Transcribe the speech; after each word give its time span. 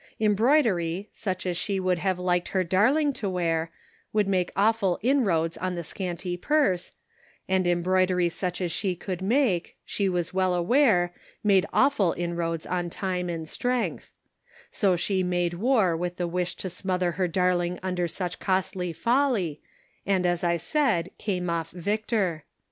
Embroidery, 0.19 1.09
such 1.11 1.45
as 1.45 1.55
she 1.55 1.79
would 1.79 1.99
have 1.99 2.17
liked 2.17 2.47
her 2.47 2.63
darling 2.63 3.13
to 3.13 3.29
wear, 3.29 3.69
would 4.11 4.27
make 4.27 4.49
awful 4.55 4.97
inroads 5.03 5.57
on 5.59 5.75
the 5.75 5.83
scanty 5.83 6.35
purse, 6.35 6.93
and 7.47 7.67
embroidery 7.67 8.27
such 8.27 8.61
as 8.61 8.71
she 8.71 8.95
could 8.95 9.21
make, 9.21 9.77
she 9.85 10.09
was 10.09 10.33
well 10.33 10.55
aware, 10.55 11.13
made 11.43 11.67
awful 11.71 12.13
inroads 12.17 12.65
on 12.65 12.89
time 12.89 13.29
and 13.29 13.47
strength; 13.47 14.11
so 14.71 14.95
she 14.95 15.21
made 15.21 15.53
war 15.53 15.95
with 15.95 16.17
the 16.17 16.27
wish 16.27 16.55
to 16.55 16.67
smother 16.67 17.11
her 17.11 17.27
darling 17.27 17.77
under 17.83 18.07
such 18.07 18.39
costly 18.39 18.91
folly, 18.91 19.61
and 20.03 20.25
as 20.25 20.43
I 20.43 20.57
said, 20.57 21.11
came 21.19 21.47
off 21.47 21.69
victor. 21.69 22.45